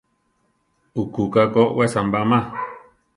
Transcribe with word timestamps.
Ukuka 1.01 1.41
ko 1.53 1.61
we 1.77 1.85
sambama. 1.93 2.39